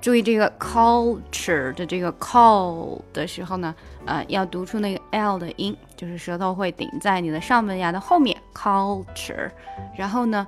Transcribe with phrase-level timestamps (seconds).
[0.00, 8.36] 注意这个 culture 的这个 call 的时候呢，呃，要读出那个 l 的音，就是舌头会顶在你的上门牙的后面。
[8.54, 9.50] culture，
[9.96, 10.46] 然后呢，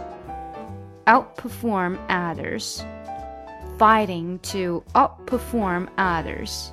[1.06, 2.84] Outperform others
[3.78, 6.70] fighting to outperform others.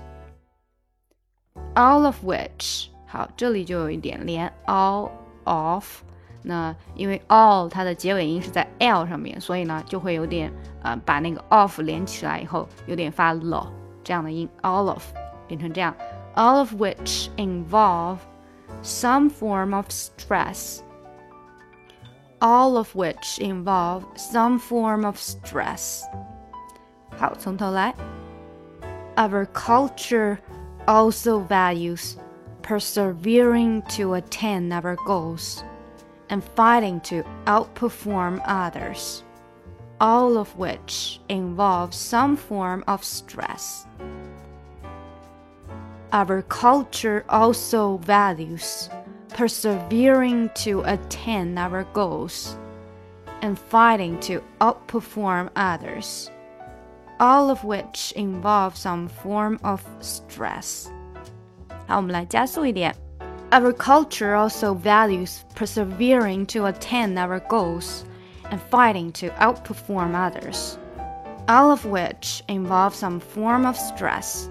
[1.76, 5.10] All of which 好，这里就有一点连 all
[5.46, 5.86] of。
[6.42, 10.52] 那因为 all 它的结尾音是在 l 上面，所以呢就会有点
[10.84, 13.68] 呃把那个 of 连起来以后有点发 l
[14.04, 15.04] 这样的音，all of
[15.48, 15.94] 变成这样，
[16.36, 18.18] all of which involve
[18.84, 20.80] some form of stress.
[22.42, 26.04] All of which involve some form of stress.
[27.18, 27.94] 好，从头来。
[29.16, 30.38] Our culture
[30.86, 32.16] also values
[32.62, 35.64] persevering to attain our goals
[36.30, 39.24] and fighting to outperform others,
[40.00, 43.86] all of which involve some form of stress.
[46.12, 48.90] Our culture also values
[49.36, 52.58] persevering to attain our goals
[53.42, 56.32] and fighting to outperform others
[57.20, 60.88] all of which involve some form of stress.
[61.88, 62.96] 好，我们来加速一点。
[63.52, 68.04] Our culture also values persevering to attain our goals
[68.52, 70.78] and fighting to outperform others,
[71.48, 74.48] all of which involve some form of stress.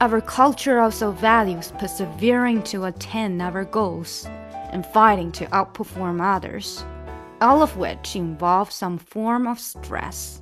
[0.00, 4.28] Our culture also values persevering to attain our goals
[4.70, 6.84] and fighting to outperform others,
[7.40, 10.41] all of which involve some form of stress.